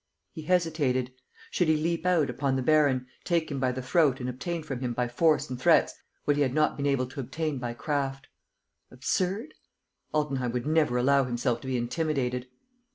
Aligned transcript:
He 0.33 0.41
hesitated. 0.41 1.13
Should 1.51 1.67
he 1.67 1.77
leap 1.77 2.07
out 2.07 2.31
upon 2.31 2.55
the 2.55 2.63
baron, 2.63 3.05
take 3.23 3.51
him 3.51 3.59
by 3.59 3.71
the 3.71 3.83
throat 3.83 4.19
and 4.19 4.27
obtain 4.27 4.63
from 4.63 4.79
him 4.79 4.93
by 4.93 5.07
force 5.07 5.47
and 5.47 5.61
threats 5.61 5.93
what 6.25 6.35
he 6.35 6.41
had 6.41 6.55
not 6.55 6.75
been 6.75 6.87
able 6.87 7.05
to 7.05 7.19
obtain 7.19 7.59
by 7.59 7.75
craft? 7.75 8.25
Absurd? 8.89 9.53
Altenheim 10.11 10.53
would 10.53 10.65
never 10.65 10.97
allow 10.97 11.25
himself 11.25 11.61
to 11.61 11.67
be 11.67 11.77
intimidated. 11.77 12.47